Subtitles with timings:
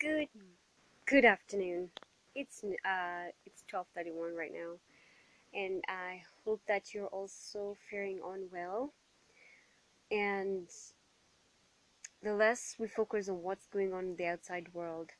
[0.00, 0.28] Good
[1.06, 1.90] good afternoon.
[2.32, 4.78] It's uh it's 12:31 right now
[5.52, 8.92] and I hope that you're also faring on well
[10.08, 10.68] and
[12.22, 15.10] the less we focus on what's going on in the outside world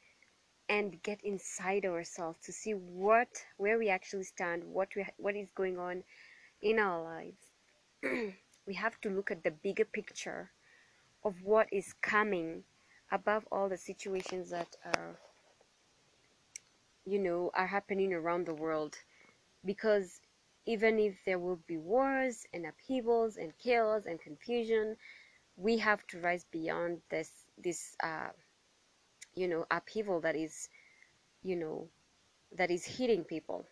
[0.69, 5.51] and get inside ourselves to see what where we actually stand, what we what is
[5.57, 6.05] going on
[6.63, 7.51] in our lives.
[8.65, 10.53] we have to look at the bigger picture
[11.25, 12.63] of what is coming
[13.11, 15.19] above all the situations that are
[17.05, 18.97] you know are happening around the world.
[19.65, 20.21] Because
[20.67, 24.97] even if there will be wars and upheavals and chaos and confusion
[25.57, 28.31] we have to rise beyond this this uh,
[29.35, 30.69] you know upheaval that is
[31.43, 31.89] you know
[32.57, 33.67] that is hitting people.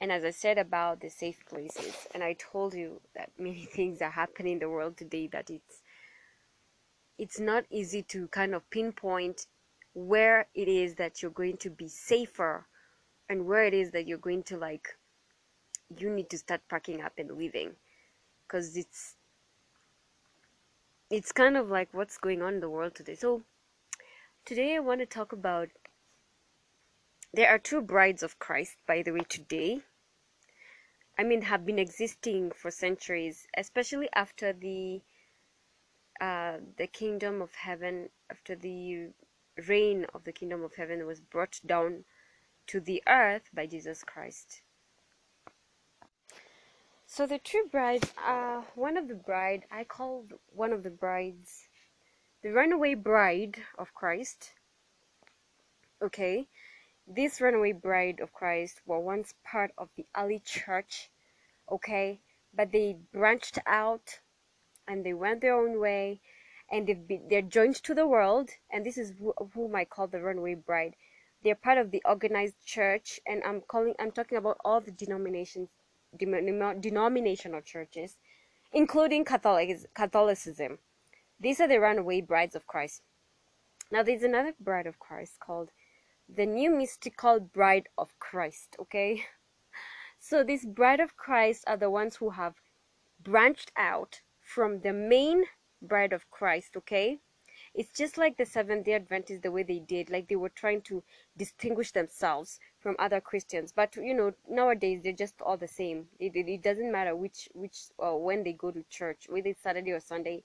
[0.00, 4.02] And as i said about the safe places and i told you that many things
[4.02, 5.82] are happening in the world today that it's
[7.18, 9.46] it's not easy to kind of pinpoint
[9.94, 12.66] where it is that you're going to be safer
[13.28, 14.96] and where it is that you're going to like
[15.96, 17.72] you need to start packing up and leaving.
[18.46, 19.16] Because it's
[21.10, 23.14] it's kind of like what's going on in the world today.
[23.14, 23.42] So
[24.44, 25.68] today i want to talk about
[27.34, 29.80] there are two brides of christ by the way today.
[31.18, 35.02] I mean have been existing for centuries especially after the
[36.20, 39.08] uh, the kingdom of heaven, after the
[39.66, 42.04] reign of the kingdom of heaven was brought down
[42.66, 44.62] to the earth by Jesus Christ.
[47.06, 51.68] So the true brides are one of the bride, I call one of the brides
[52.42, 54.52] the runaway bride of Christ.
[56.00, 56.46] Okay,
[57.06, 61.10] this runaway bride of Christ were once part of the early church,
[61.70, 62.20] okay,
[62.54, 64.20] but they branched out
[64.88, 66.20] and they went their own way
[66.70, 70.06] and they've been, they're joined to the world and this is wh- whom i call
[70.08, 70.96] the runaway bride.
[71.44, 75.68] They're part of the organized church and i'm calling i'm talking about all the denominations
[76.18, 78.16] denominational churches
[78.72, 80.78] including Catholic, catholicism.
[81.38, 83.02] These are the runaway brides of christ.
[83.90, 85.70] Now there's another bride of christ called
[86.28, 89.24] the new mystical bride of christ okay?
[90.20, 92.56] So this bride of christ are the ones who have
[93.22, 95.44] branched out from the main
[95.82, 97.18] bride of Christ, okay?
[97.74, 100.80] It's just like the Seventh day Adventists, the way they did, like they were trying
[100.82, 101.02] to
[101.36, 103.72] distinguish themselves from other Christians.
[103.72, 106.08] But you know, nowadays they're just all the same.
[106.18, 109.62] It, it, it doesn't matter which, which, uh, when they go to church, whether it's
[109.62, 110.44] Saturday or Sunday,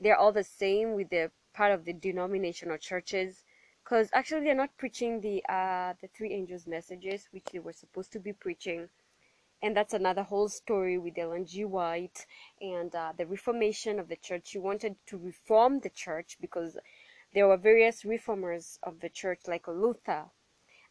[0.00, 3.44] they're all the same with the part of the denominational churches.
[3.84, 8.12] Because actually, they're not preaching the uh, the three angels' messages, which they were supposed
[8.12, 8.88] to be preaching
[9.62, 11.64] and that's another whole story with Ellen G.
[11.64, 12.26] White
[12.60, 14.48] and uh, the reformation of the church.
[14.48, 16.78] She wanted to reform the church because
[17.34, 20.24] there were various reformers of the church, like Luther,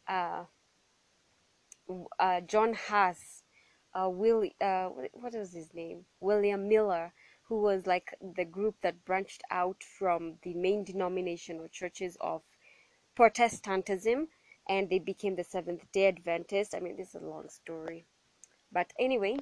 [0.08, 0.44] uh,
[2.18, 3.42] uh, John Huss,
[3.94, 6.04] uh, Will, uh, what was his name?
[6.20, 7.12] William Miller,
[7.48, 12.42] who was like the group that branched out from the main denomination denominational churches of
[13.16, 14.28] Protestantism,
[14.68, 16.74] and they became the Seventh Day Adventist.
[16.74, 18.06] I mean, this is a long story.
[18.72, 19.38] But anyway,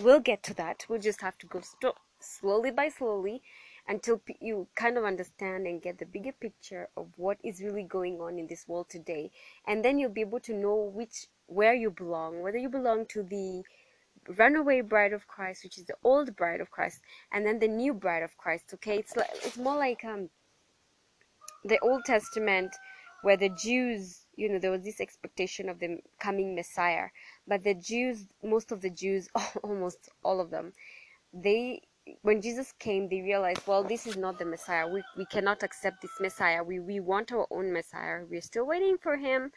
[0.00, 0.86] we'll get to that.
[0.88, 3.42] We'll just have to go st- slowly by slowly
[3.88, 7.82] until p- you kind of understand and get the bigger picture of what is really
[7.82, 9.30] going on in this world today.
[9.66, 13.24] And then you'll be able to know which where you belong, whether you belong to
[13.24, 13.64] the
[14.36, 17.00] runaway bride of Christ, which is the old bride of Christ,
[17.32, 18.66] and then the new bride of Christ.
[18.74, 20.30] Okay, it's like it's more like um
[21.64, 22.74] the Old Testament
[23.22, 27.08] where the Jews, you know, there was this expectation of the coming Messiah,
[27.46, 29.28] but the Jews, most of the Jews,
[29.62, 30.72] almost all of them,
[31.32, 31.82] they
[32.22, 34.88] when Jesus came, they realized, well, this is not the Messiah.
[34.88, 36.62] We, we cannot accept this Messiah.
[36.62, 38.24] We, we want our own Messiah.
[38.28, 39.52] We're still waiting for him,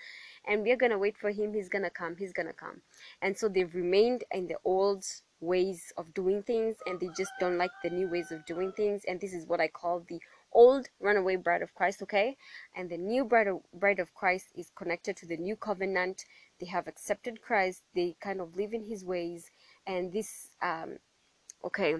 [0.47, 1.53] and we're going to wait for him.
[1.53, 2.15] He's going to come.
[2.17, 2.81] He's going to come.
[3.21, 5.05] And so they've remained in the old
[5.39, 9.03] ways of doing things, and they just don't like the new ways of doing things.
[9.07, 10.19] And this is what I call the
[10.53, 12.37] old runaway bride of Christ, okay?
[12.75, 16.25] And the new bride of, bride of Christ is connected to the new covenant.
[16.59, 17.83] They have accepted Christ.
[17.95, 19.49] They kind of live in his ways.
[19.85, 20.97] And this, um,
[21.65, 21.95] okay,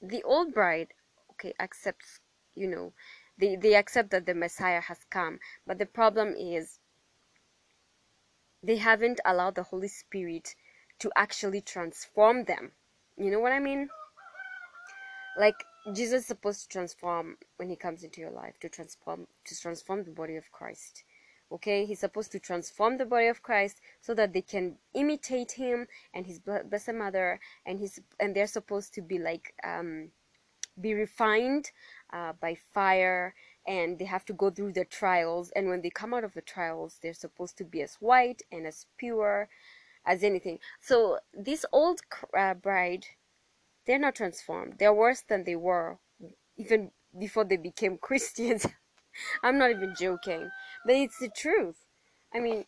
[0.00, 0.88] the old bride,
[1.32, 2.20] okay, accepts,
[2.54, 2.92] you know,
[3.38, 5.38] they, they accept that the Messiah has come.
[5.66, 6.78] But the problem is
[8.62, 10.54] they haven't allowed the Holy Spirit
[11.00, 12.72] to actually transform them.
[13.16, 13.88] You know what I mean?
[15.36, 15.56] Like
[15.92, 20.04] Jesus is supposed to transform when he comes into your life to transform to transform
[20.04, 21.04] the body of Christ.
[21.50, 25.86] Okay, he's supposed to transform the body of Christ so that they can imitate him
[26.14, 30.10] and his blessed mother, and he's and they're supposed to be like um,
[30.80, 31.70] be refined
[32.12, 33.34] uh, by fire
[33.66, 35.50] and they have to go through the trials.
[35.54, 38.66] And when they come out of the trials they're supposed to be as white and
[38.66, 39.48] as pure
[40.06, 40.58] as anything.
[40.80, 42.00] So this old
[42.36, 43.06] uh, bride
[43.86, 44.74] they're not transformed.
[44.78, 45.98] They're worse than they were
[46.56, 48.66] even before they became christians.
[49.42, 50.50] I'm not even joking.
[50.86, 51.76] But it's the truth.
[52.34, 52.64] I mean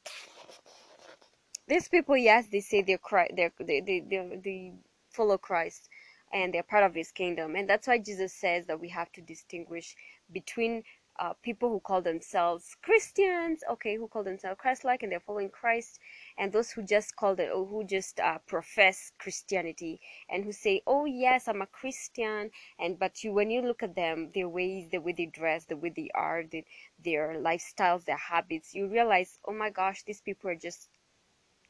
[1.67, 2.99] these people yes they say they're
[3.35, 4.73] they're they, they, they, they
[5.11, 5.89] follow christ
[6.33, 7.57] and they're part of his kingdom.
[7.57, 9.97] And that's why jesus says that we have to distinguish
[10.33, 10.83] between
[11.19, 16.01] uh, people who call themselves Christians, okay, who call themselves Christ-like and they're following Christ,
[16.39, 21.05] and those who just call it, who just uh, profess Christianity and who say, "Oh
[21.05, 24.99] yes, I'm a Christian," and but you, when you look at them, their ways, the
[24.99, 26.65] way they dress, the way they are, the,
[27.05, 30.89] their lifestyles, their habits, you realize, oh my gosh, these people are just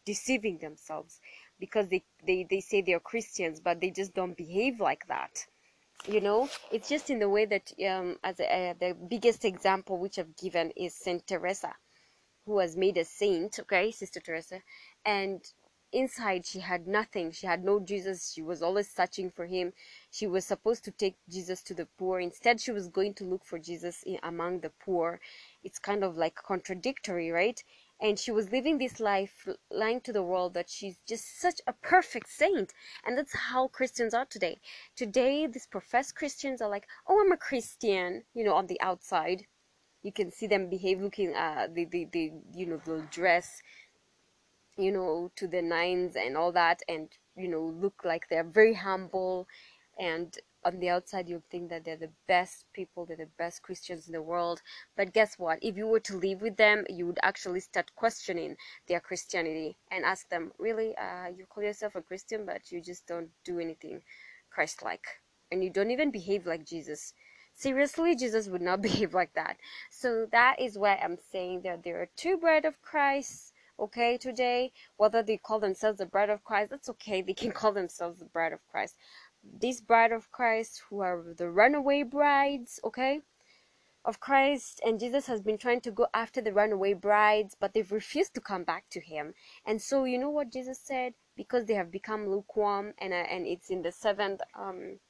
[0.04, 1.20] deceiving themselves
[1.58, 5.46] because they, they, they say they're Christians, but they just don't behave like that.
[6.06, 9.98] You know, it's just in the way that, um, as a, uh, the biggest example
[9.98, 11.74] which I've given is Saint Teresa,
[12.44, 14.62] who was made a saint, okay, Sister Teresa,
[15.06, 15.40] and
[15.92, 17.32] inside she had nothing.
[17.32, 18.32] She had no jesus.
[18.34, 19.72] She was always searching for him.
[20.10, 22.20] She was supposed to take jesus to the poor.
[22.20, 25.20] Instead she was going to look for jesus in, among the poor.
[25.62, 27.62] It's kind of like contradictory right
[28.00, 31.72] and she was living this life lying to the world that she's just such a
[31.72, 32.72] perfect saint.
[33.04, 34.60] And that's how christians are today.
[34.96, 39.46] Today these professed christians are like oh i'm a christian you know on the outside.
[40.02, 43.62] You can see them behave looking uh the the, the you know they'll dress
[44.76, 48.74] you know to the nines and all that and you know look like they're very
[48.74, 49.46] humble
[49.98, 54.06] and on the outside you'll think that they're the best people they're the best christians
[54.06, 54.62] in the world.
[54.96, 55.58] But guess what?
[55.62, 58.56] If you were to live with them you would actually start questioning
[58.88, 63.06] their christianity and ask them really uh, you call yourself a christian but you just
[63.06, 64.02] don't do anything
[64.50, 65.06] christ-like?
[65.52, 67.14] And you don't even behave like jesus?
[67.54, 69.58] Seriously jesus would not behave like that.
[69.90, 74.72] So that is why i'm saying that there are two bread of christ okay today.
[74.96, 77.22] Whether they call themselves the bread of christ that's okay.
[77.22, 78.96] They can call themselves the bread of christ
[79.60, 83.20] this bride of christ who are the runaway brides okay?
[84.04, 87.92] Of christ and jesus has been trying to go after the runaway brides but they've
[87.92, 89.34] refused to come back to him.
[89.66, 91.14] And so you know what jesus said?
[91.36, 95.00] Because they have become lukewarm and uh, and it's in the seventh um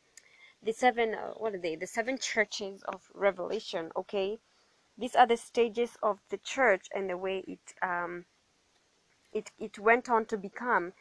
[0.62, 1.76] the seven uh, what are they?
[1.76, 4.38] The seven churches of revelation okay?
[4.96, 8.26] These are the stages of the church and the way it um
[9.32, 10.92] it, it went on to become.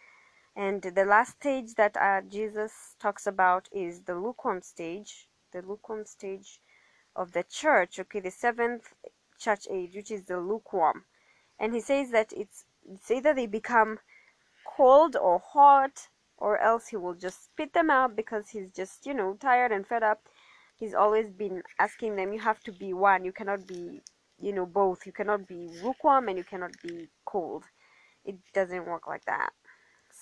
[0.56, 6.06] And the last stage that uh, Jesus talks about is the lukewarm stage, the lukewarm
[6.06, 6.60] stage
[7.16, 8.94] of the church, okay, the seventh
[9.40, 11.06] church age, which is the lukewarm.
[11.60, 14.00] And he says that it's, it's either they become
[14.66, 16.08] cold or hot,
[16.38, 19.88] or else he will just spit them out because he's just, you know, tired and
[19.88, 20.28] fed up.
[20.76, 24.02] He's always been asking them, you have to be one, you cannot be,
[24.40, 25.06] you know, both.
[25.06, 27.64] You cannot be lukewarm and you cannot be cold
[28.26, 29.52] it doesn't work like that.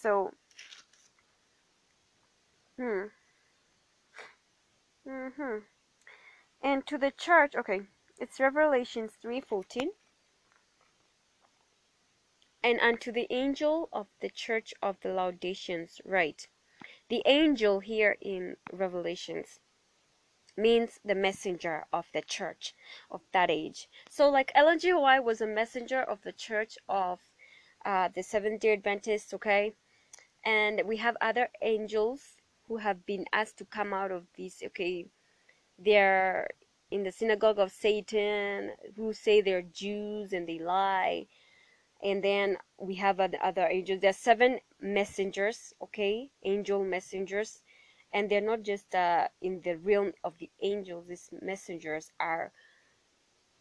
[0.01, 0.33] So,
[2.75, 3.03] hmm.
[5.07, 5.57] Mm-hmm.
[6.63, 7.81] And to the church, okay,
[8.17, 9.89] it's Revelations 3.14.
[12.63, 16.47] And unto the angel of the church of the Laodiceans write.
[17.09, 19.59] The angel here in Revelations
[20.57, 22.73] means the messenger of the church
[23.11, 23.87] of that age.
[24.09, 24.93] So like Ellen G.
[24.93, 27.19] White was a messenger of the church of
[27.85, 29.75] uh, the Seventh day Adventists, okay?
[30.45, 32.21] And we have other angels
[32.67, 35.07] who have been asked to come out of this, okay?
[35.77, 36.47] They're
[36.89, 41.27] in the synagogue of Satan, who say they're Jews and they lie.
[42.03, 44.01] And then we have other angels.
[44.01, 46.31] There are seven messengers, okay?
[46.43, 47.61] Angel messengers.
[48.13, 52.51] And they're not just uh, in the realm of the angels, these messengers are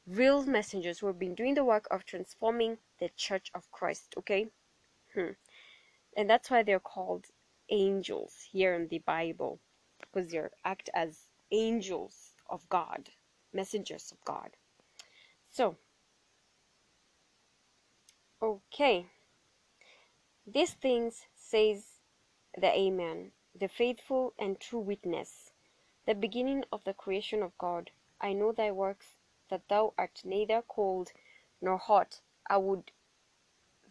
[0.06, 4.48] real messengers who have been doing the work of transforming the church of Christ, okay?
[5.14, 5.32] Hmm.
[6.16, 7.26] And that's why they're called
[7.68, 9.60] angels here in the Bible,
[10.00, 13.10] because they act as angels of God,
[13.52, 14.50] messengers of God.
[15.50, 15.76] So,
[18.42, 19.06] okay.
[20.46, 22.00] These things says
[22.56, 25.52] the Amen, the faithful and true witness,
[26.06, 27.90] the beginning of the creation of God.
[28.20, 29.14] I know thy works
[29.48, 31.12] that thou art neither cold
[31.60, 32.20] nor hot.
[32.48, 32.90] I would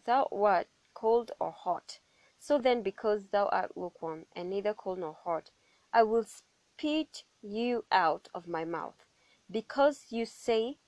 [0.04, 2.00] thou wert cold or hot.
[2.42, 5.50] So then, because thou art lukewarm, and neither cold nor hot,
[5.92, 9.04] I will spit you out of my mouth.
[9.50, 10.78] Because you say,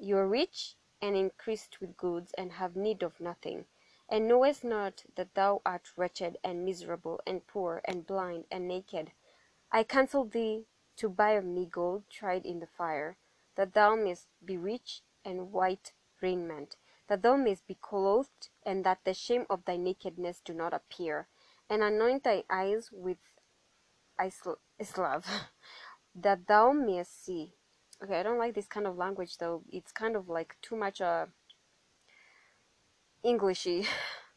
[0.00, 3.64] You are rich, and increased with goods, and have need of nothing,
[4.08, 9.10] and knowest not that thou art wretched, and miserable, and poor, and blind, and naked.
[9.72, 10.66] I counsel thee
[10.98, 13.16] to buy of me gold tried in the fire
[13.56, 16.76] that thou mayest be rich and white raiment,
[17.12, 21.28] that thou mayest be clothed, and that the shame of thy nakedness do not appear,
[21.68, 23.18] and anoint thy eyes with
[24.18, 25.26] eyesalve,
[26.14, 27.52] that thou mayest see.
[28.02, 29.62] Okay, I don't like this kind of language though.
[29.70, 31.26] It's kind of like too much uh
[33.22, 33.86] Englishy.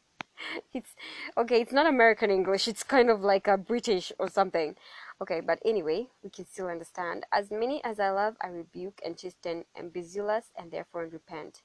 [0.74, 0.90] it's
[1.38, 4.76] okay, it's not American English, it's kind of like a British or something.
[5.22, 7.24] Okay, but anyway, we can still understand.
[7.32, 11.62] As many as I love, I rebuke and chasten, and be zealous, and therefore repent.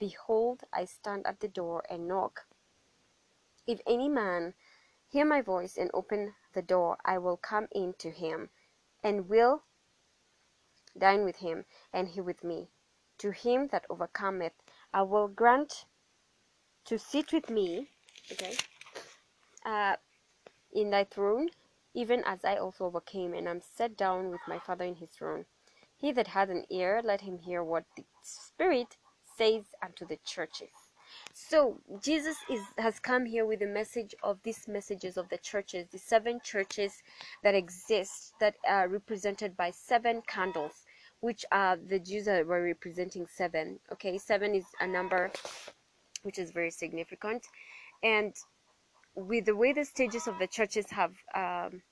[0.00, 2.46] Behold, I stand at the door and knock.
[3.66, 4.54] If any man
[5.06, 8.48] hear my voice and open the door, I will come in to him,
[9.04, 9.62] and will
[10.96, 12.70] dine with him, and he with me.
[13.18, 14.54] To him that overcometh,
[14.92, 15.84] I will grant
[16.86, 17.90] to sit with me,
[18.32, 18.56] okay,
[19.66, 19.96] uh,
[20.72, 21.50] in thy throne,
[21.92, 25.44] even as I also overcame, and am set down with my Father in his throne.
[25.94, 28.96] He that hath an ear, let him hear what the Spirit
[29.40, 30.68] says unto the churches.
[31.32, 35.88] So Jesus is has come here with the message of these messages of the churches,
[35.90, 37.02] the seven churches
[37.42, 40.84] that exist that are represented by seven candles,
[41.20, 43.80] which are the Jews that were representing seven.
[43.92, 45.30] Okay, seven is a number
[46.22, 47.46] which is very significant,
[48.02, 48.34] and
[49.14, 51.82] with the way the stages of the churches have um,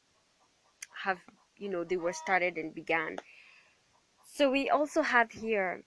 [1.05, 1.19] have
[1.57, 3.17] you know they were started and began.
[4.37, 5.83] So we also have here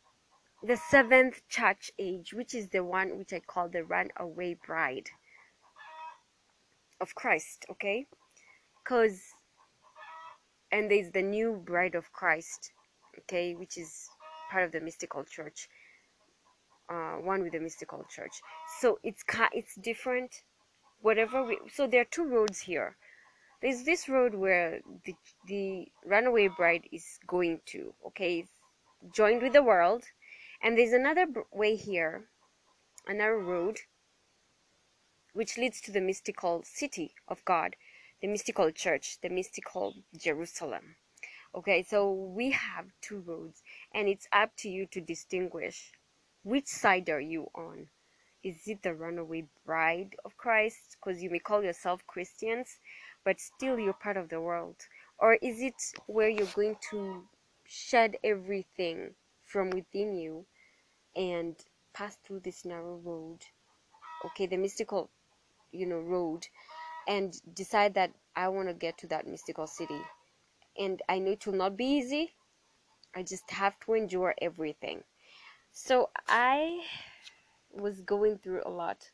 [0.64, 5.10] the seventh church age, which is the one which I call the runaway bride
[7.00, 8.06] of Christ, okay?
[8.84, 9.20] Because,
[10.72, 12.72] and there's the new bride of Christ,
[13.20, 14.08] okay, which is
[14.52, 15.68] part of the mystical church,
[16.90, 18.34] uh, one with the mystical church.
[18.80, 20.44] So it's it's different.
[21.02, 22.96] Whatever we, so there are two roads here.
[23.62, 25.16] There's this road where the
[25.48, 28.46] the runaway bride is going to, okay,
[29.12, 30.04] joined with the world
[30.64, 32.26] and there's another way here,
[33.08, 33.80] another road,
[35.34, 37.76] which leads to the mystical city of God,
[38.22, 40.96] the mystical church, the mystical Jerusalem.
[41.56, 43.64] Okay, so we have two roads,
[43.94, 45.92] and it's up to you to distinguish
[46.44, 47.88] which side are you on.
[48.44, 50.98] Is it the runaway bride of Christ?
[50.98, 52.80] Because you may call yourself Christians,
[53.24, 54.78] but still you're part of the world.
[55.18, 55.76] Or is it
[56.08, 57.28] where you're going to
[57.66, 59.16] shed everything
[59.52, 60.46] from within you
[61.16, 61.56] and
[61.94, 63.40] pass through this narrow road
[64.26, 65.10] okay the mystical
[65.72, 66.48] you know road
[67.08, 70.00] and decide that i want to get to that mystical city.
[70.78, 72.32] And i know it will not be easy.
[73.14, 75.04] I just have to endure everything.
[75.74, 76.82] So i
[77.74, 79.12] was going through a lot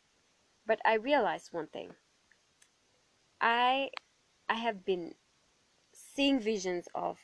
[0.66, 1.92] but i realized one thing.
[3.42, 3.90] I
[4.50, 5.16] i have been
[5.94, 7.18] seeing visions of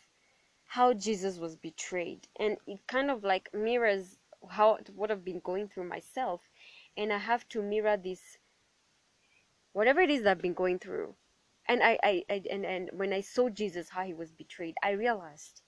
[0.75, 4.18] how jesus was betrayed and it kind of like mirrors
[4.50, 6.42] how what I've been going through myself,
[6.98, 8.38] and I have to mirror this,
[9.72, 11.15] whatever it is that I've been going through.
[11.68, 14.92] And I, I, I and, and when I saw Jesus how he was betrayed, I
[14.92, 15.62] realized,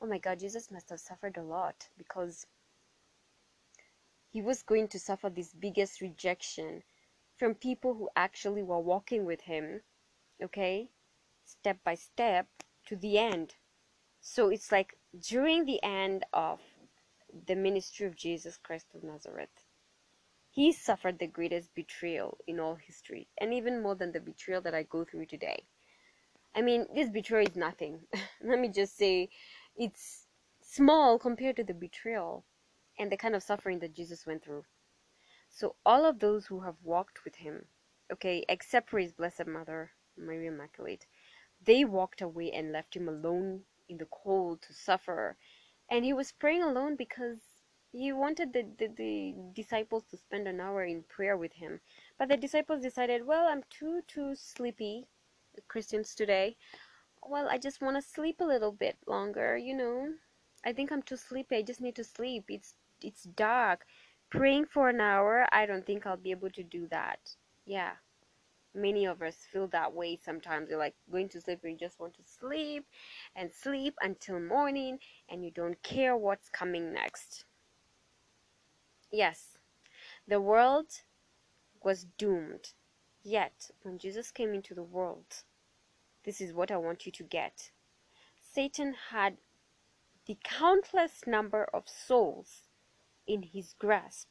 [0.00, 2.46] oh my God, Jesus must have suffered a lot because
[4.30, 6.82] he was going to suffer this biggest rejection
[7.36, 9.82] from people who actually were walking with him,
[10.42, 10.88] okay,
[11.44, 12.46] step by step
[12.86, 13.56] to the end.
[14.24, 16.60] So it's like during the end of
[17.46, 19.64] the ministry of Jesus Christ of Nazareth.
[20.48, 24.76] He suffered the greatest betrayal in all history, and even more than the betrayal that
[24.76, 25.64] I go through today.
[26.54, 28.06] I mean, this betrayal is nothing.
[28.44, 29.28] Let me just say,
[29.74, 30.28] it's
[30.60, 32.44] small compared to the betrayal
[32.98, 34.66] and the kind of suffering that Jesus went through.
[35.50, 37.66] So, all of those who have walked with him,
[38.12, 41.06] okay, except for his Blessed Mother, Mary Immaculate,
[41.60, 45.36] they walked away and left him alone in the cold to suffer.
[45.90, 47.38] And he was praying alone because
[47.92, 51.80] he wanted the, the, the, disciples to spend an hour in prayer with him.
[52.18, 55.06] But the disciples decided well i'm too too sleepy
[55.68, 56.56] christians today.
[57.22, 60.14] Well i just want to sleep a little bit longer you know.
[60.64, 61.56] I think i'm too sleepy.
[61.56, 62.44] I just need to sleep.
[62.48, 63.84] It's it's dark.
[64.30, 67.20] Praying for an hour i don't think i'll be able to do that.
[67.66, 67.92] Yeah
[68.74, 70.68] many of us feel that way sometimes.
[70.70, 72.86] You're like going to sleep and you just want to sleep
[73.36, 74.98] and sleep until morning
[75.28, 77.44] and you don't care what's coming next.
[79.10, 79.58] Yes
[80.26, 81.02] the world
[81.82, 82.72] was doomed.
[83.22, 85.44] Yet when jesus came into the world
[86.24, 87.70] this is what i want you to get.
[88.40, 89.38] Satan had
[90.26, 92.68] the countless number of souls
[93.26, 94.28] in his grasp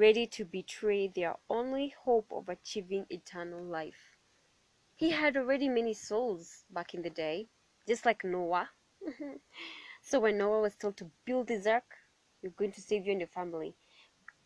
[0.00, 4.16] ready to betray their only hope of achieving eternal life.
[4.96, 7.48] He had already many souls back in the day,
[7.86, 8.70] just like Noah.
[10.02, 11.98] So when Noah was told to build this ark,
[12.40, 13.74] you're going to save you and your family.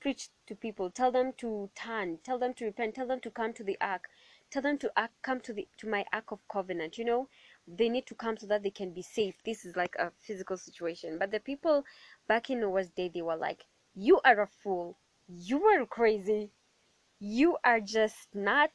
[0.01, 3.53] Preach to people, tell them to turn, tell them to repent, tell them to come
[3.53, 4.09] to the ark,
[4.51, 6.99] tell them to act, come to the to my ark of covenant.
[6.99, 7.29] You know,
[7.69, 9.37] they need to come so that they can be safe.
[9.45, 11.19] This is like a physical situation.
[11.19, 11.85] But the people
[12.27, 14.99] back in Noah's day, they were like, "You are a fool.
[15.29, 16.51] You are crazy.
[17.21, 18.75] You are just nuts.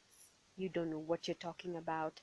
[0.56, 2.20] You don't know what you're talking about."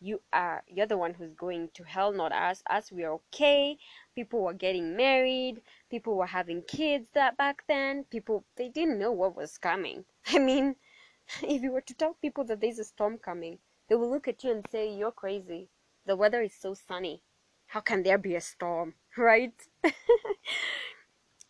[0.00, 2.62] you are you're the one who's going to hell not us.
[2.70, 3.78] Us we are okay.
[4.14, 5.62] People were getting married.
[5.90, 8.04] People were having kids that back then.
[8.04, 10.04] People they didn't know what was coming.
[10.26, 10.76] I mean
[11.42, 13.58] if you were to tell people that there's a storm coming
[13.88, 15.68] they will look at you and say you're crazy.
[16.06, 17.22] The weather is so sunny.
[17.68, 18.94] How can there be a storm?
[19.16, 19.54] Right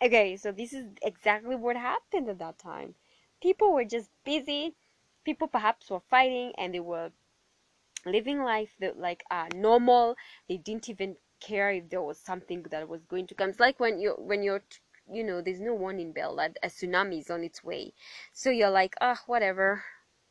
[0.02, 2.94] okay so this is exactly what happened at that time.
[3.40, 4.74] People were just busy.
[5.24, 7.10] People perhaps were fighting and they were
[8.06, 10.16] living life that like uh normal.
[10.48, 13.50] They didn't even care if there was something that was going to come.
[13.50, 14.62] It's like when you when you're
[15.10, 17.92] you know there's no warning bell that a tsunami is on its way.
[18.32, 19.84] So you're like ah oh, whatever.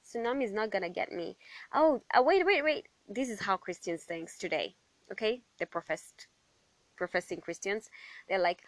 [0.06, 1.38] Tsunami is not gonna get me.
[1.74, 2.88] Oh uh, wait wait wait.
[3.08, 4.76] This is how christians think today
[5.12, 5.42] okay?
[5.60, 6.28] The professed
[6.96, 7.90] professing christians.
[8.28, 8.64] They're like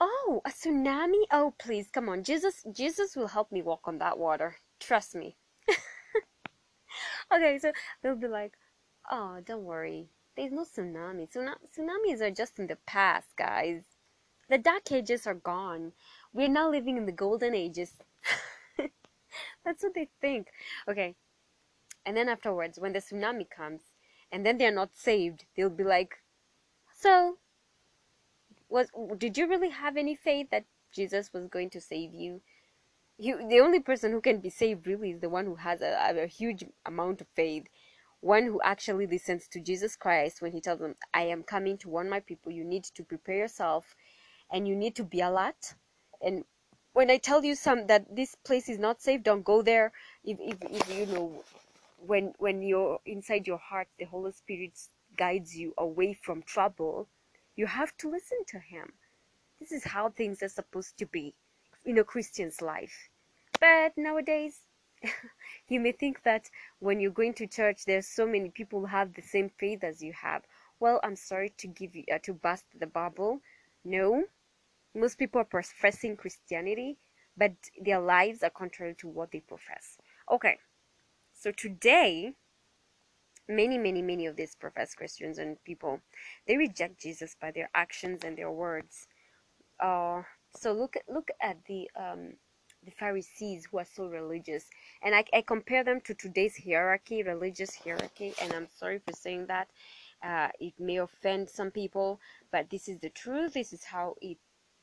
[0.00, 4.18] oh a tsunami oh please come on jesus jesus will help me walk on that
[4.18, 5.36] water trust me
[7.34, 7.72] okay, so
[8.02, 8.54] they'll be like,
[9.10, 10.08] oh, don't worry.
[10.36, 11.30] There's no tsunami.
[11.30, 13.82] Tsuna- tsunamis are just in the past, guys.
[14.48, 15.92] The dark ages are gone.
[16.32, 17.96] We're now living in the golden ages.
[19.64, 20.48] That's what they think.
[20.88, 21.16] Okay.
[22.04, 23.82] And then afterwards, when the tsunami comes,
[24.30, 26.16] and then they're not saved, they'll be like,
[26.94, 27.38] so,
[28.68, 32.40] was did you really have any faith that Jesus was going to save you?
[33.18, 36.22] he, the only person who can be saved really is the one who has a,
[36.22, 37.64] a huge amount of faith.
[38.20, 41.88] One who actually listens to jesus christ when he tells them i am coming to
[41.88, 42.52] warn my people.
[42.52, 43.94] You need to prepare yourself
[44.50, 45.74] and you need to be alert.
[46.20, 46.44] And
[46.92, 49.92] when i tell you some that this place is not safe don't go there.
[50.24, 51.44] If, if, if you know
[51.98, 54.78] when when you're inside your heart the holy spirit
[55.16, 57.08] guides you away from trouble
[57.56, 58.92] you have to listen to him
[59.58, 61.34] this is how things are supposed to be
[61.84, 63.08] in a Christian's life.
[63.58, 64.60] But nowadays,
[65.68, 69.14] you may think that when you're going to church, there's so many people who have
[69.14, 70.42] the same faith as you have.
[70.78, 73.40] Well, I'm sorry to give you uh, to bust the bubble.
[73.84, 74.24] No,
[74.94, 76.98] most people are professing Christianity,
[77.36, 79.96] but their lives are contrary to what they profess.
[80.30, 80.58] Okay,
[81.32, 82.34] so today,
[83.48, 86.00] many, many, many of these professed Christians and people,
[86.46, 89.08] they reject Jesus by their actions and their words.
[89.80, 90.22] Uh,
[90.54, 92.34] so look at look at the um,
[92.84, 94.64] the Pharisees who are so religious,
[95.02, 98.34] and I, I compare them to today's hierarchy, religious hierarchy.
[98.40, 99.68] And I'm sorry for saying that.
[100.22, 102.18] Uh, it may offend some people,
[102.50, 103.52] but this is the truth.
[103.52, 104.38] This is how it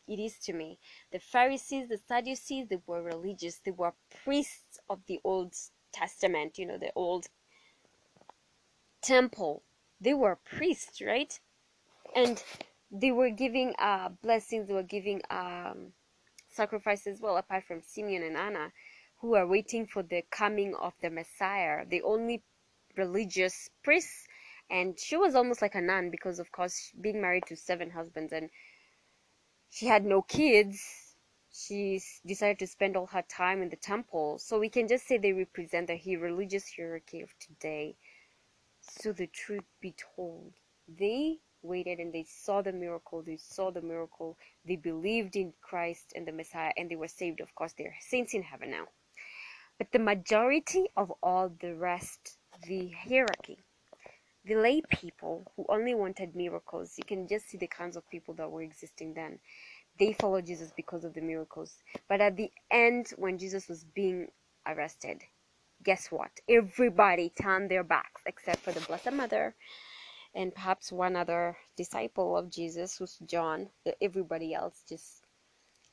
[0.08, 0.80] it is to me.
[1.12, 3.60] The Pharisees, the Sadducees, they were religious.
[3.60, 5.56] They were priests of the Old
[5.92, 6.58] Testament.
[6.60, 7.28] You know, the old
[9.04, 9.64] temple.
[10.02, 11.40] They were priests, right?
[12.16, 12.42] And
[12.92, 15.94] they were giving uh, blessings, they were giving um,
[16.50, 18.72] sacrifices, well, apart from Simeon and Anna,
[19.22, 22.44] who are waiting for the coming of the Messiah, the only
[22.98, 24.28] religious priest.
[24.70, 28.32] And she was almost like a nun because, of course, being married to seven husbands
[28.34, 28.50] and
[29.70, 31.16] she had no kids.
[31.52, 34.40] She decided to spend all her time in the temple.
[34.40, 37.96] So we can just say they represent the religious hierarchy of today.
[38.84, 40.54] So the truth be told,
[40.88, 43.24] they waited and they saw the miracle.
[43.24, 44.38] They saw the miracle.
[44.66, 47.42] They believed in christ and the messiah and they were saved.
[47.42, 48.88] Of course they're saints in heaven now.
[49.80, 53.60] But the majority of all the rest the hierarchy
[54.46, 58.34] the lay people who only wanted miracles you can just see the kinds of people
[58.36, 59.40] that were existing then.
[60.00, 61.78] They followed jesus because of the miracles.
[62.10, 64.30] But at the end when jesus was being
[64.68, 65.24] arrested
[65.84, 69.56] guess what everybody turned their backs except for the blessed mother
[70.36, 73.70] and perhaps one other disciple of Jesus, who's John.
[74.02, 75.24] Everybody else just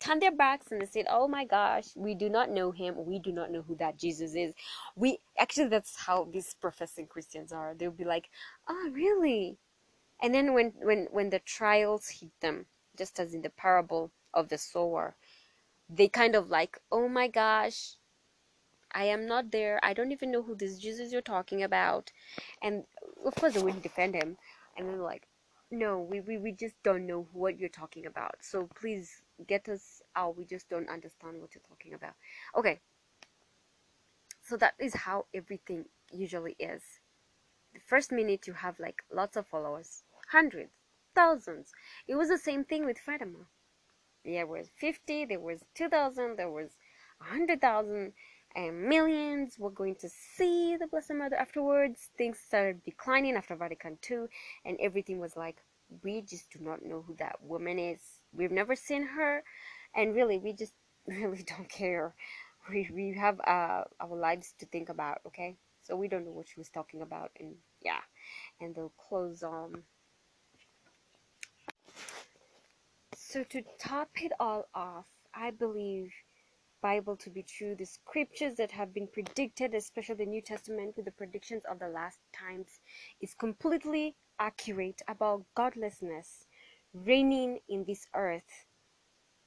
[0.00, 3.05] turned their backs and they said, "Oh my gosh, we do not know him.
[3.07, 4.55] We do not know who that Jesus is."
[4.96, 7.74] We actually that's how these professing Christians are.
[7.74, 8.31] They'll be like,
[8.68, 9.59] "Oh, really?"
[10.22, 14.48] And then when when when the trials hit them, just as in the parable of
[14.48, 15.16] the sower,
[15.90, 17.96] they kind of like, "Oh my gosh,
[18.92, 19.81] I am not there.
[19.83, 22.12] I don't even know who this Jesus you're talking about.
[22.62, 22.85] And
[23.24, 24.37] of course, they wouldn't defend him.
[24.76, 25.26] And then, like,
[25.70, 28.37] no, we, we, we just don't know what you're talking about.
[28.40, 30.37] So please get us out.
[30.37, 32.14] We just don't understand what you're talking about.
[32.57, 32.81] Okay.
[34.42, 36.83] So that is how everything usually is.
[37.72, 40.72] The first minute you have like lots of followers, hundreds,
[41.14, 41.72] thousands.
[42.09, 43.46] It was the same thing with Fatima.
[44.24, 46.70] There was 50, there was 2,000, there was
[47.18, 48.12] 100,000,
[48.54, 52.10] and millions were going to see the Blessed Mother afterwards.
[52.16, 54.26] Things started declining after Vatican II,
[54.64, 55.62] and everything was like,
[56.02, 58.00] we just do not know who that woman is.
[58.32, 59.42] We've never seen her,
[59.94, 60.74] and really, we just
[61.06, 62.14] really don't care.
[62.70, 65.56] We, we have uh, our lives to think about, okay?
[65.82, 68.00] So we don't know what she was talking about, and yeah,
[68.60, 69.74] and they'll close on.
[69.74, 69.82] Um,
[73.16, 76.12] so to top it all off, I believe
[76.83, 81.05] Bible to be true, the scriptures that have been predicted, especially the New Testament with
[81.05, 82.81] the predictions of the last times,
[83.21, 86.47] is completely accurate about godlessness
[86.93, 88.66] reigning in this earth.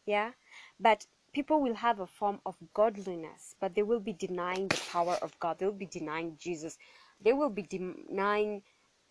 [0.06, 0.32] Yeah?
[0.80, 5.18] But people will have a form of godliness, but they will be denying the power
[5.22, 5.60] of God.
[5.60, 6.78] They will be denying Jesus.
[7.24, 8.62] They will be denying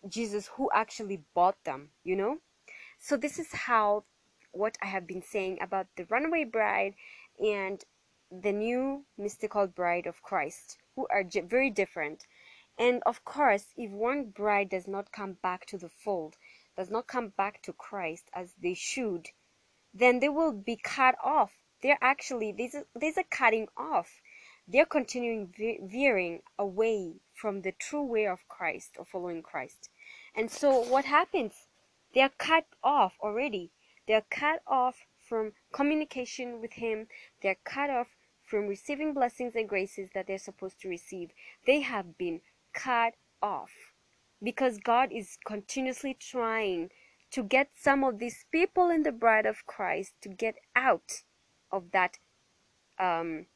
[0.07, 2.37] Jesus who actually bought them, you know?
[2.99, 4.05] So this is how
[4.51, 6.93] what I have been saying about the runaway bride
[7.39, 7.83] and
[8.41, 12.25] the new mystical bride of Christ, who are very different.
[12.79, 16.37] And of course, if one bride does not come back to the fold,
[16.75, 19.29] does not come back to Christ as they should,
[19.93, 21.51] then they will be cut off.
[21.83, 24.21] They're actually, there's a, there's a cutting off.
[24.67, 29.89] They're continuing veering away from the true way of Christ or following Christ.
[30.33, 31.67] And so what happens?
[32.13, 33.71] They are cut off already.
[34.07, 37.07] They are cut off from communication with Him.
[37.41, 38.07] They are cut off
[38.53, 41.31] from receiving blessings and graces that they're supposed to receive.
[41.65, 42.39] They have been
[42.71, 43.71] cut off
[44.43, 46.91] because God is continuously trying
[47.31, 51.23] to get some of these people in the bride of Christ to get out
[51.71, 52.19] of that
[52.99, 53.47] um,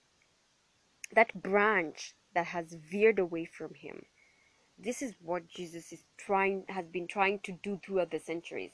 [1.14, 4.02] that branch that has veered away from him.
[4.80, 8.74] This is what Jesus is trying has been trying to do throughout the centuries.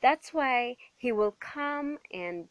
[0.00, 2.48] That's why he will come and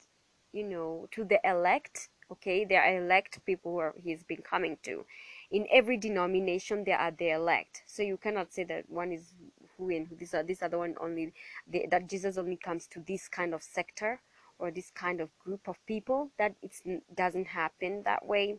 [0.54, 4.78] you know to the elect okay there are elect people who are, he's been coming
[4.84, 5.06] to.
[5.52, 7.84] In every denomination there are the elect.
[7.86, 9.34] So you cannot say that one is
[9.78, 11.34] who and who this are this other one only
[11.68, 14.20] the, that jesus only comes to this kind of sector
[14.60, 16.32] or this kind of group of people.
[16.38, 16.74] That it
[17.16, 18.58] doesn't happen that way.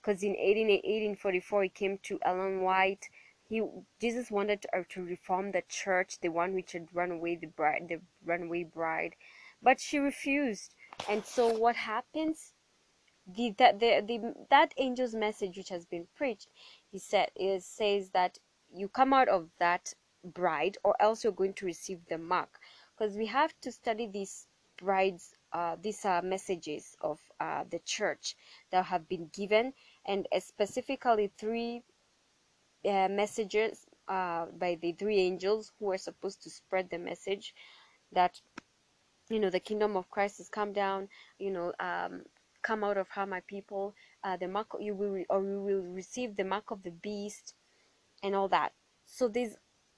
[0.00, 3.08] Because in 18, 1844 he came to ellen white.
[3.48, 3.62] He
[4.00, 7.48] jesus wanted to, uh, to reform the church the one which had run away the
[7.48, 9.16] bride the runaway bride.
[9.62, 10.74] But she refused.
[11.08, 12.52] And so what happens
[13.36, 16.48] the that the, the that angel's message which has been preached
[16.90, 18.38] he said is says that
[18.72, 22.60] you come out of that bride or else you're going to receive the mark.
[22.96, 28.36] Because we have to study these brides uh, these are messages of uh, the church
[28.70, 29.74] that have been given
[30.06, 31.82] and specifically three
[32.86, 37.54] uh, messages uh, by the three angels who are supposed to spread the message
[38.12, 38.40] that
[39.28, 42.22] you know the kingdom of christ has come down you know um,
[42.62, 46.36] come out of her my people uh, the mark you will or you will receive
[46.36, 47.54] the mark of the beast
[48.22, 48.72] and all that.
[49.06, 49.56] So there's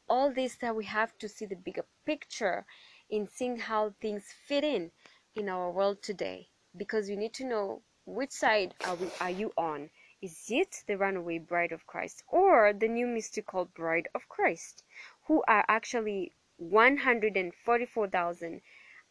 [0.08, 2.64] all this that we have to see the bigger picture
[3.10, 4.90] in seeing how things fit in
[5.34, 6.48] in our world today.
[6.76, 9.90] Because you need to know which side are we are you on.
[10.20, 14.84] Is it the runaway bride of Christ or the new mystical bride of Christ
[15.26, 18.60] who are actually 144,000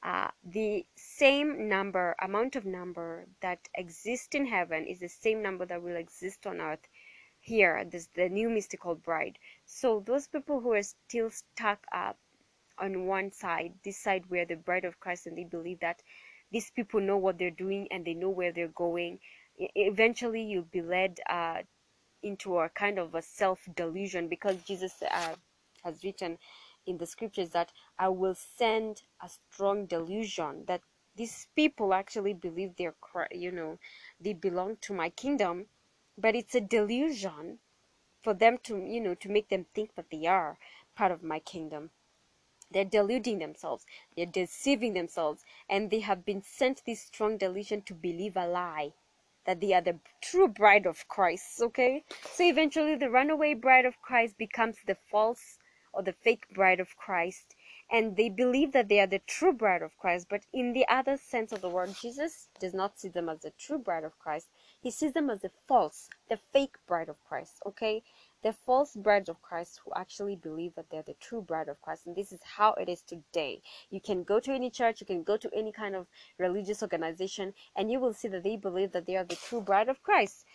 [0.04, 5.66] uh, the same number, amount of number that exists in heaven is the same number
[5.66, 6.88] that will exist on earth
[7.40, 9.38] here, this the new mystical bride.
[9.66, 12.18] So those people who are still stuck up
[12.78, 16.02] on one side, this side where the bride of Christ, and they believe that
[16.52, 19.20] these people know what they're doing and they know where they're going.
[19.58, 21.62] Eventually, you'll be led uh,
[22.24, 25.36] into a kind of a self delusion because Jesus uh,
[25.84, 26.38] has written
[26.92, 30.82] in the scriptures that I will send a strong delusion that
[31.16, 32.96] these people actually believe they're,
[33.32, 33.80] you know,
[34.20, 35.66] they belong to my kingdom,
[36.18, 37.60] but it's a delusion
[38.24, 40.58] for them to, you know, to make them think that they are
[40.96, 41.90] part of my kingdom.
[42.72, 47.94] They're deluding themselves, they're deceiving themselves, and they have been sent this strong delusion to
[47.94, 48.94] believe a lie
[49.46, 52.04] that they are the true bride of Christ, okay?
[52.32, 55.58] So eventually the runaway bride of Christ becomes the false
[55.94, 57.56] or the fake bride of Christ
[57.92, 61.18] and they believe that they are the true bride of Christ but in the other
[61.18, 64.48] sense of the word Jesus does not see them as the true bride of Christ.
[64.82, 68.04] He sees them as the false the fake bride of Christ okay?
[68.44, 72.08] The false bride of Christ who actually believe that they're the true bride of Christ
[72.08, 73.62] and this is how it is today.
[73.90, 77.54] You can go to any church you can go to any kind of religious organization
[77.76, 80.46] and you will see that they believe that they are the true bride of Christ.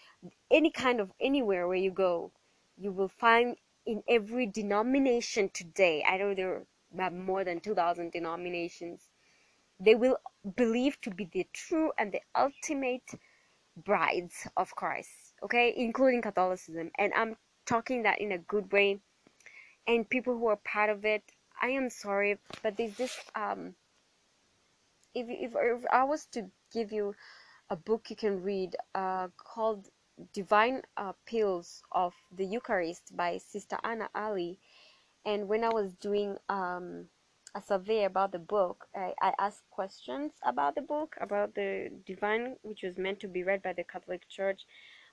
[0.51, 2.33] Any kind of anywhere where you go
[2.79, 6.05] you will find in every denomination today.
[6.09, 6.66] I know there
[6.99, 9.09] are more than 2,000 denominations.
[9.81, 10.18] They will
[10.57, 13.11] believe to be the true and the ultimate
[13.77, 16.90] brides of Christ, okay, including Catholicism.
[16.99, 19.01] And I'm talking that in a good way.
[19.87, 21.22] And people who are part of it,
[21.61, 23.75] I am sorry, but there's this um
[25.14, 27.14] if, if, if I was to give you
[27.70, 29.88] a book you can read uh, called
[30.33, 34.59] Divine Appeals of the Eucharist by Sister Anna Ali,
[35.24, 37.07] and when I was doing um,
[37.55, 42.57] a survey about the book, I, I asked questions about the book, about the Divine,
[42.62, 44.66] which was meant to be read by the Catholic Church,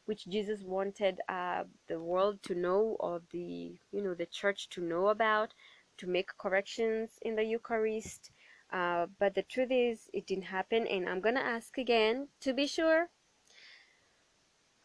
[0.06, 4.82] which Jesus wanted uh, the world to know or the you know the church to
[4.82, 5.54] know about,
[5.98, 8.32] to make corrections in the Eucharist
[8.74, 12.66] uh, but the truth is, it didn't happen, and I'm gonna ask again to be
[12.66, 13.10] sure.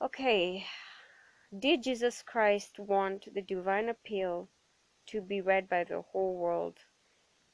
[0.01, 0.65] Okay,
[1.59, 4.49] did Jesus Christ want the divine appeal
[5.07, 6.79] to be read by the whole world?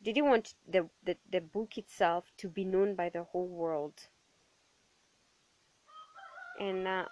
[0.02, 3.94] Did he want the, the, the book itself to be known by the whole world?
[6.60, 7.06] And uh,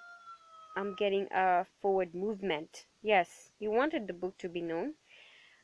[0.77, 2.85] I'm getting a forward movement.
[3.03, 4.95] Yes, he wanted the book to be known.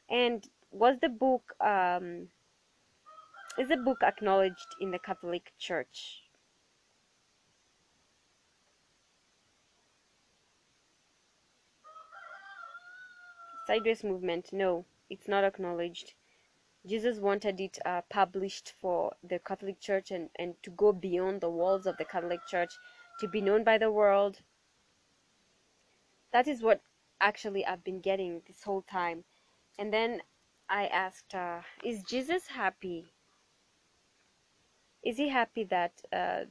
[0.08, 2.28] And was the book um,
[3.58, 6.22] is the book acknowledged in the Catholic Church?
[13.68, 16.14] Sideways movement, no, it's not acknowledged.
[16.86, 21.50] Jesus wanted it uh, published for the Catholic Church and, and to go beyond the
[21.50, 22.72] walls of the Catholic Church,
[23.20, 24.38] to be known by the world.
[26.32, 26.80] That is what
[27.20, 29.24] actually I've been getting this whole time.
[29.78, 30.22] And then
[30.70, 33.12] I asked, uh, Is Jesus happy
[35.04, 36.44] is he happy that uh,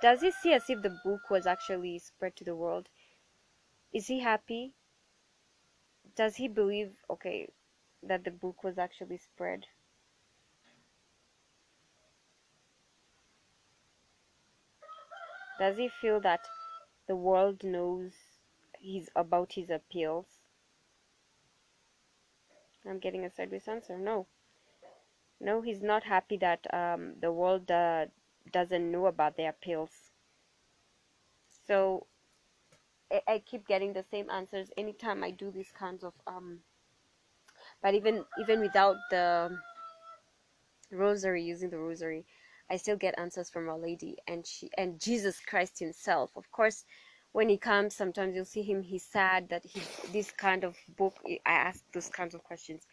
[0.00, 2.88] does he see as if the book was actually spread to the world
[3.92, 4.72] is he happy
[6.20, 7.48] does he believe okay
[8.02, 9.64] that the book was actually spread?
[15.58, 16.46] Does he feel that
[17.06, 18.12] the world knows
[18.78, 20.26] he's about his appeals?
[22.84, 23.96] I'm getting a sideways answer.
[23.96, 24.26] No.
[25.40, 28.08] No, he's not happy that um, the world uh,
[28.52, 30.10] doesn't know about their appeals.
[31.66, 32.06] So
[33.12, 36.60] I, I, keep getting the same answers anytime I do these kinds of um.
[37.82, 39.58] But even even without the
[40.90, 42.24] rosary, using the rosary,
[42.70, 46.30] I still get answers from Our Lady and she and Jesus Christ Himself.
[46.36, 46.84] Of course,
[47.32, 48.82] when He comes, sometimes you'll see Him.
[48.82, 51.16] He's sad that he this kind of book.
[51.26, 52.86] I ask those kinds of questions.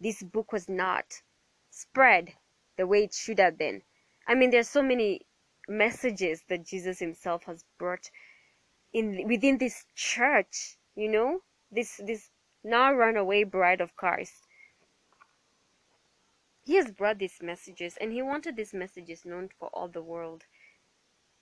[0.00, 1.22] This book was not
[1.70, 2.32] spread
[2.76, 3.82] the way it should have been.
[4.26, 5.26] I mean, there's so many
[5.68, 8.10] messages that Jesus himself has brought
[8.94, 11.40] in within this church, you know,
[11.72, 12.30] this this
[12.64, 14.46] now runaway bride of Christ.
[16.64, 20.44] He has brought these messages and he wanted these messages known for all the world.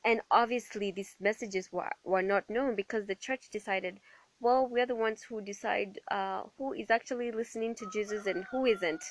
[0.04, 4.00] And obviously these messages were, were not known because the church decided,
[4.40, 8.66] well, we're the ones who decide uh, who is actually listening to Jesus and who
[8.66, 9.04] isn't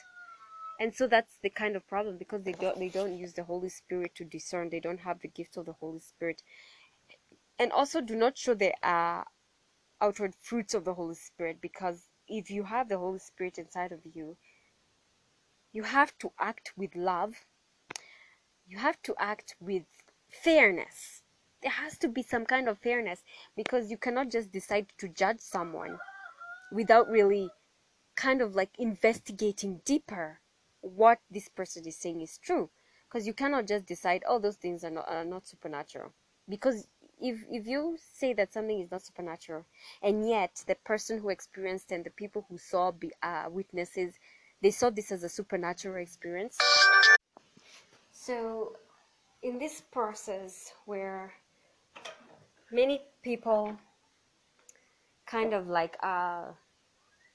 [0.82, 3.70] and so that's the kind of problem because they don't they don't use the holy
[3.70, 6.42] spirit to discern they don't have the gift of the holy spirit
[7.62, 9.24] and also do not show the uh,
[10.02, 14.00] outward fruits of the holy spirit because if you have the holy spirit inside of
[14.16, 14.36] you
[15.72, 17.46] you have to act with love.
[18.68, 19.84] You have to act with
[20.30, 21.24] fairness.
[21.62, 23.24] There has to be some kind of fairness
[23.56, 26.00] because you cannot just decide to judge someone
[26.72, 27.50] without really
[28.16, 30.40] kind of like investigating deeper
[30.82, 32.70] what this person is saying is true.
[33.08, 36.14] Because you cannot just decide oh those things are not, are not supernatural.
[36.50, 36.88] Because
[37.22, 39.66] if if you say that something is not supernatural
[40.02, 44.16] and yet the person who experienced and the people who saw be uh, witnesses
[44.62, 46.58] they saw this as a supernatural experience
[48.12, 48.76] so
[49.42, 51.34] in this process where
[52.72, 53.76] many people
[55.26, 56.52] kind of like uh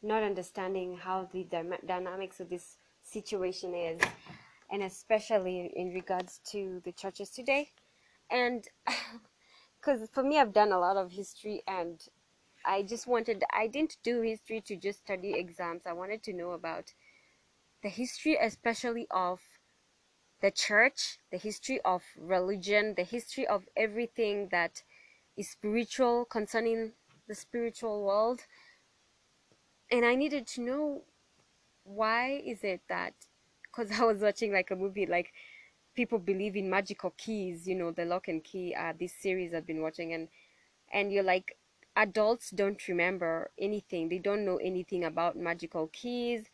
[0.02, 1.46] not understanding how the
[1.86, 4.00] dynamics of this situation is,
[4.70, 7.70] and especially in regards to the churches today.
[8.30, 8.64] And
[9.86, 12.00] because for me, I've done a lot of history, and
[12.64, 15.82] I just wanted, I didn't do history to just study exams.
[15.86, 16.92] I wanted to know about
[17.82, 19.40] the history, especially of
[20.40, 24.82] the church, the history of religion, the history of everything that
[25.36, 26.92] is spiritual concerning
[27.28, 28.40] the spiritual world.
[29.90, 31.02] And I needed to know
[31.84, 33.14] why is it that
[33.62, 35.32] because i was watching like a movie like
[35.96, 39.66] people believe in magical keys you know the lock and key uh this series i've
[39.66, 40.28] been watching and
[40.92, 41.56] and you're like
[41.96, 44.08] adults don't remember anything.
[44.08, 46.44] They don't know anything about magical keys.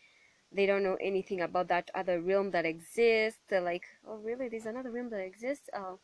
[0.53, 3.41] They don't know anything about that other realm that exists.
[3.49, 4.49] They're like oh really?
[4.49, 5.69] There's another realm that exists?
[5.75, 5.99] Oh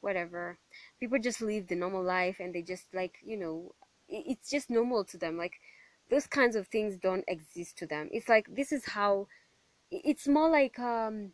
[0.00, 0.58] whatever.
[1.00, 3.74] People just live the normal life and they just like you know
[4.08, 5.36] it's just normal to them.
[5.38, 5.60] Like
[6.10, 8.08] those kinds of things don't exist to them.
[8.12, 9.28] It's like this is how
[9.90, 11.32] it's more like um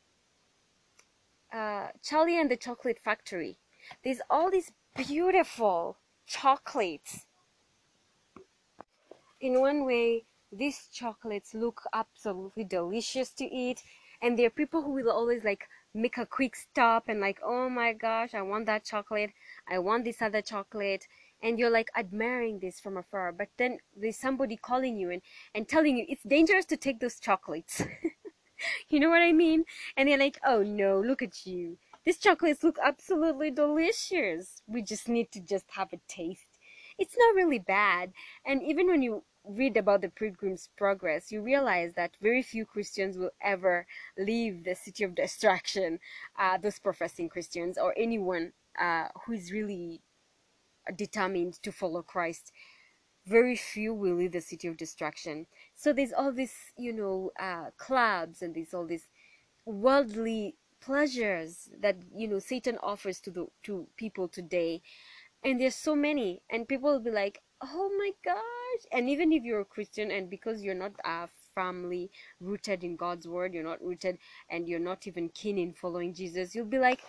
[1.53, 3.59] uh charlie and the chocolate factory.
[4.05, 7.27] There's all these beautiful chocolates.
[9.41, 13.83] In one way these chocolates look absolutely delicious to eat
[14.21, 17.69] and there are people who will always like make a quick stop and like oh
[17.69, 19.31] my gosh i want that chocolate.
[19.69, 21.07] I want this other chocolate.
[21.43, 25.23] And you're like admiring this from afar but then there's somebody calling you and,
[25.55, 27.83] and telling you it's dangerous to take those chocolates
[28.89, 29.65] you know what i mean?
[29.97, 31.79] And they're like oh no look at you.
[32.05, 34.63] These chocolates look absolutely delicious.
[34.67, 36.59] We just need to just have a taste.
[36.99, 38.13] It's not really bad.
[38.45, 43.17] And even when you read about the pilgrim's progress you realize that very few christians
[43.17, 43.87] will ever
[44.19, 45.99] leave the city of destruction
[46.39, 50.03] uh, those professing christians or anyone uh, who is really
[50.97, 52.53] determined to follow Christ,
[53.31, 55.47] very few will leave the city of destruction.
[55.77, 59.07] So there's all these, you know, uh, clubs and there's all these
[59.65, 64.83] worldly pleasures that you know Satan offers to the to people today,
[65.45, 68.83] and there's so many, and people will be like, oh my gosh!
[68.93, 73.29] And even if you're a Christian, and because you're not uh, firmly rooted in God's
[73.29, 77.01] word, you're not rooted, and you're not even keen in following Jesus, you'll be like,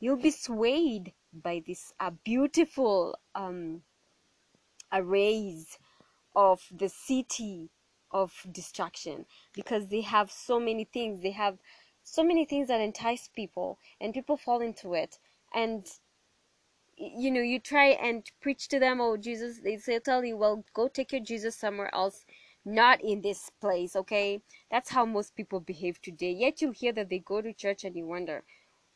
[0.00, 3.82] you'll be swayed by this uh, beautiful um,
[4.94, 5.78] arrays
[6.36, 7.70] of the city
[8.10, 11.22] of destruction because they have so many things.
[11.22, 11.58] They have
[12.04, 15.18] so many things that entice people and people fall into it.
[15.54, 15.86] And
[16.96, 20.64] you know you try and preach to them oh jesus they say tell you well
[20.74, 22.24] go take your jesus somewhere else
[22.64, 24.40] not in this place okay?
[24.70, 26.32] That's how most people behave today.
[26.32, 28.42] Yet you hear that they go to church and you wonder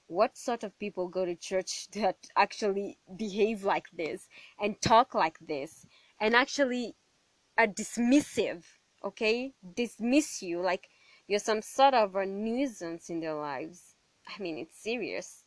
[0.09, 4.29] what sort of people go to church that actually behave like this
[4.61, 5.87] and talk like this
[6.21, 6.97] and actually
[7.57, 8.65] are dismissive
[9.05, 9.53] okay?
[9.77, 10.89] Dismiss you like
[11.27, 13.95] you're some sort of a nuisance in their lives.
[14.27, 15.45] I mean it's serious.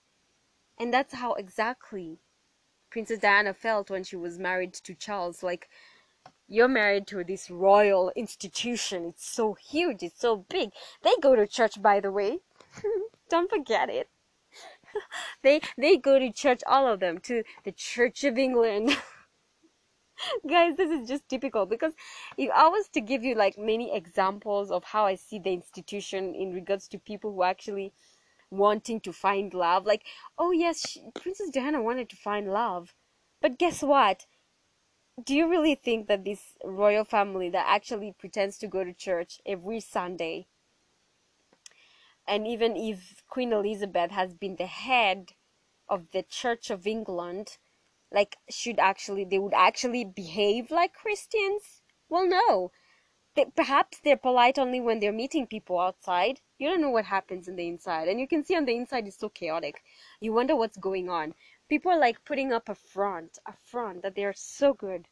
[0.79, 2.19] And that's how exactly
[2.89, 5.43] princess diana felt when she was married to charles.
[5.43, 5.69] Like
[6.47, 9.05] you're married to this royal institution.
[9.05, 10.03] It's so huge.
[10.03, 10.69] It's so big.
[11.03, 12.39] They go to church by the way.
[13.29, 14.09] Don't forget it
[15.43, 18.97] they they go to church all of them to the church of england.
[20.47, 21.93] Guys this is just typical because
[22.37, 26.35] if i was to give you like many examples of how i see the institution
[26.35, 27.91] in regards to people who actually
[28.51, 30.05] wanting to find love like
[30.37, 32.93] oh yes she, princess diana wanted to find love.
[33.41, 34.27] But guess what?
[35.23, 39.41] Do you really think that this royal family that actually pretends to go to church
[39.45, 40.47] every sunday
[42.27, 45.33] and even if Queen Elizabeth has been the head
[45.89, 47.57] of the Church of England,
[48.11, 51.81] like should actually they would actually behave like Christians?
[52.09, 52.71] Well, no.
[53.35, 56.41] They, perhaps they're polite only when they're meeting people outside.
[56.57, 59.07] You don't know what happens in the inside, and you can see on the inside
[59.07, 59.83] is so chaotic.
[60.19, 61.33] You wonder what's going on.
[61.69, 65.07] People are like putting up a front, a front that they're so good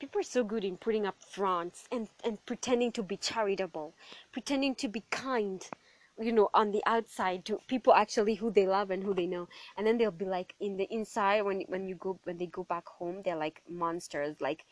[0.00, 3.94] people are so good in putting up fronts and, and pretending to be charitable,
[4.32, 5.68] pretending to be kind,
[6.20, 9.48] you know on the outside to people actually who they love and who they know.
[9.76, 12.64] And then they'll be like in the inside when when you go when they go
[12.64, 14.36] back home they're like monsters.
[14.40, 14.64] Like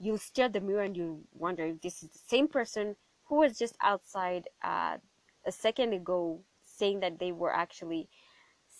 [0.00, 3.36] you'll stare at the mirror and you wonder if this is the same person who
[3.36, 4.96] was just outside uh,
[5.46, 8.08] a second ago saying that they were actually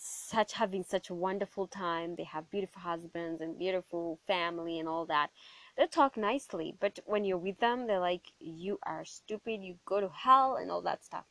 [0.01, 2.15] such having such a wonderful time.
[2.15, 5.29] They have beautiful husbands and beautiful family and all that.
[5.77, 9.61] They talk nicely but when you're with them they're like you are stupid.
[9.63, 11.25] You go to hell and all that stuff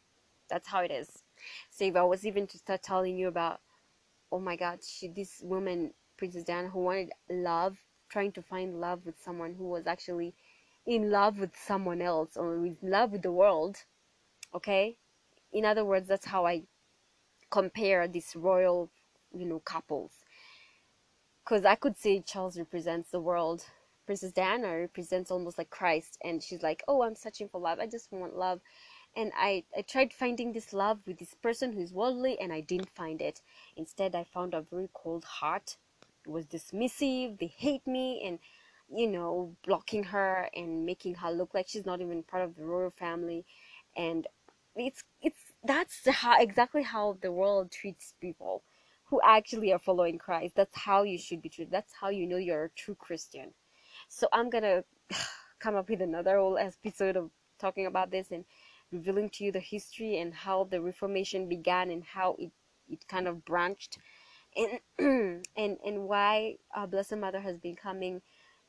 [0.49, 1.23] that's how it is.
[1.71, 3.61] So if I was even to start telling you about,
[4.33, 7.77] oh my God, she, this woman, Princess Diana, who wanted love,
[8.09, 10.35] trying to find love with someone who was actually
[10.87, 13.85] in love with someone else or in love with the world.
[14.55, 14.97] Okay?
[15.53, 16.63] In other words, that's how I
[17.51, 18.91] compare these royal,
[19.33, 20.13] you know, couples.
[21.45, 23.65] Because I could say Charles represents the world.
[24.07, 27.79] Princess Diana represents almost like Christ, and she's like, "Oh, I'm searching for love.
[27.79, 28.61] I just want love."
[29.17, 32.61] And I, I tried finding this love with this person who is worldly and I
[32.61, 33.41] didn't find it.
[33.77, 35.77] Instead, I found a very cold heart.
[36.25, 38.39] It was dismissive, they hate me, and
[38.91, 42.65] you know, blocking her and making her look like she's not even part of the
[42.65, 43.45] royal family.
[43.97, 44.27] And
[44.77, 48.63] it's it's that's how exactly how the world treats people
[49.05, 50.55] who actually are following Christ.
[50.55, 51.73] That's how you should be treated.
[51.73, 53.53] That's how you know you're a true Christian.
[54.09, 54.85] So I'm gonna
[55.61, 58.45] come up with another whole episode of talking about this and
[58.93, 62.51] revealing to you the history and how the Reformation began and how it,
[62.89, 63.99] it kind of branched
[64.57, 64.81] and
[65.57, 68.23] and and why our Blessed Mother has been coming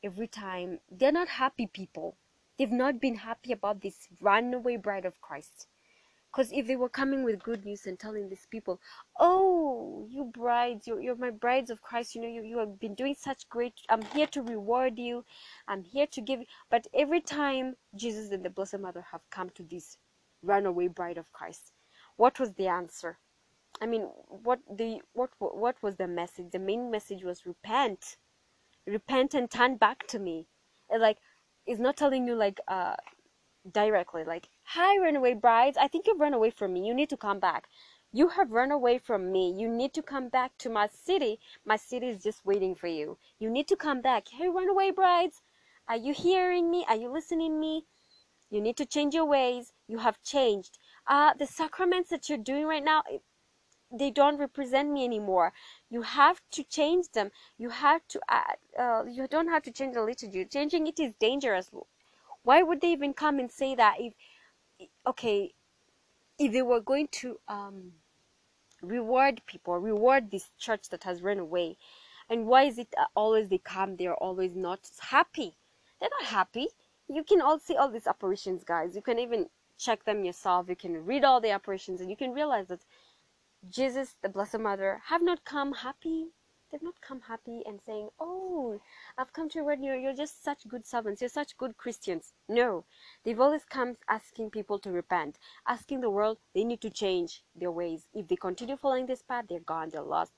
[0.04, 0.80] every time.
[0.92, 2.16] They're not happy people.
[2.58, 5.68] They've not been happy about this runaway bride of Christ.
[6.32, 8.80] Because if they were coming with good news and telling these people,
[9.20, 12.94] oh, you brides, you're, you're my brides of Christ, you know, you, you have been
[12.94, 15.26] doing such great, I'm here to reward you,
[15.68, 16.42] I'm here to give.
[16.70, 19.98] But every time Jesus and the Blessed Mother have come to this
[20.42, 21.72] runaway bride of Christ,
[22.18, 23.18] what was the answer?
[23.82, 26.52] I mean, what the what what was the message?
[26.52, 28.18] The main message was repent,
[28.86, 30.48] repent and turn back to me.
[30.90, 31.18] And like,
[31.66, 32.96] it's not telling you like uh
[33.72, 36.86] directly like, hi runaway brides, I think you've run away from me.
[36.86, 37.68] You need to come back.
[38.12, 39.52] You have run away from me.
[39.52, 41.40] You need to come back to my city.
[41.66, 43.18] My city is just waiting for you.
[43.40, 44.28] You need to come back.
[44.30, 45.42] Hey runaway brides,
[45.88, 46.86] are you hearing me?
[46.90, 47.86] Are you listening me?
[48.50, 49.74] You need to change your ways.
[49.90, 50.78] You have changed.
[51.08, 53.02] Uh, the sacraments that you're doing right now,
[53.92, 55.52] they don't represent me anymore.
[55.90, 57.32] You have to change them.
[57.58, 60.46] You have to add uh, you don't have to change the liturgy.
[60.46, 61.72] Changing it is dangerous.
[62.44, 64.14] Why would they even come and say that if
[65.08, 65.56] okay
[66.38, 67.94] if they were going to um,
[68.84, 71.78] reward people reward this church that has run away?
[72.30, 75.56] And why is it always they come they're always not happy?
[76.00, 76.68] They're not happy.
[77.08, 78.96] You can all see all these apparitions guys.
[78.96, 79.50] You can even
[79.80, 82.82] check them yourself you can read all the apparitions and you can realize that
[83.68, 86.28] Jesus, the Blessed Mother, have not come happy.
[86.72, 88.80] They've not come happy and saying, Oh,
[89.18, 89.94] I've come to reward you.
[89.94, 91.22] You're just such good servants.
[91.22, 92.34] You're such good Christians.
[92.48, 92.86] No.
[93.24, 97.72] They've always come asking people to repent, asking the world they need to change their
[97.72, 98.08] ways.
[98.14, 100.32] If they continue following this path, they're gone, they're lost.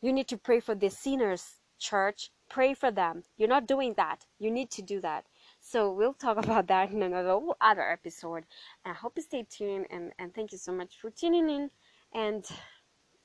[0.00, 2.30] You need to pray for the sinners, church.
[2.48, 3.24] Pray for them.
[3.36, 4.24] You're not doing that.
[4.38, 5.26] You need to do that.
[5.68, 8.44] So we'll talk about that in another other episode.
[8.84, 11.70] I hope you stay tuned and, and thank you so much for tuning in
[12.14, 12.46] and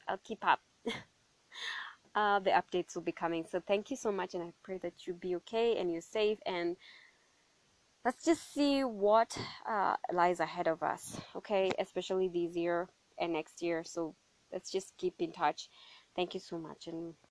[0.08, 0.60] I'll keep up.
[2.16, 3.46] uh, the updates will be coming.
[3.50, 6.40] So thank you so much, and I pray that you be okay and you're safe.
[6.46, 6.78] And
[8.04, 9.38] let's just see what
[9.70, 11.70] uh, lies ahead of us, okay?
[11.78, 12.90] Especially this year
[13.20, 13.84] and next year.
[13.84, 14.16] So
[14.52, 15.70] let's just keep in touch.
[16.16, 17.14] Thank you so much, and